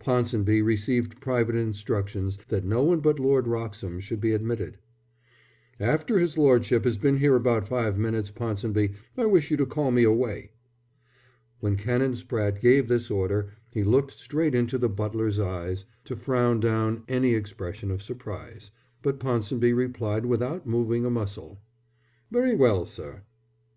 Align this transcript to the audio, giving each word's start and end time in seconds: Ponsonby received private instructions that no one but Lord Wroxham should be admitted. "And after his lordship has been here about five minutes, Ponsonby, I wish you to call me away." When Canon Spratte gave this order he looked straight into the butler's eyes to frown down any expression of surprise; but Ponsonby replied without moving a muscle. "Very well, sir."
Ponsonby 0.00 0.62
received 0.62 1.20
private 1.20 1.54
instructions 1.54 2.40
that 2.48 2.64
no 2.64 2.82
one 2.82 2.98
but 2.98 3.20
Lord 3.20 3.46
Wroxham 3.46 4.00
should 4.00 4.20
be 4.20 4.32
admitted. 4.32 4.78
"And 5.78 5.88
after 5.88 6.18
his 6.18 6.36
lordship 6.36 6.82
has 6.82 6.98
been 6.98 7.18
here 7.18 7.36
about 7.36 7.68
five 7.68 7.96
minutes, 7.96 8.32
Ponsonby, 8.32 8.94
I 9.16 9.26
wish 9.26 9.52
you 9.52 9.56
to 9.58 9.64
call 9.64 9.92
me 9.92 10.02
away." 10.02 10.50
When 11.60 11.76
Canon 11.76 12.14
Spratte 12.16 12.60
gave 12.60 12.88
this 12.88 13.12
order 13.12 13.52
he 13.70 13.84
looked 13.84 14.10
straight 14.10 14.56
into 14.56 14.76
the 14.76 14.88
butler's 14.88 15.38
eyes 15.38 15.84
to 16.06 16.16
frown 16.16 16.58
down 16.58 17.04
any 17.06 17.36
expression 17.36 17.92
of 17.92 18.02
surprise; 18.02 18.72
but 19.04 19.20
Ponsonby 19.20 19.72
replied 19.72 20.26
without 20.26 20.66
moving 20.66 21.04
a 21.04 21.10
muscle. 21.10 21.58
"Very 22.32 22.56
well, 22.56 22.86
sir." 22.86 23.22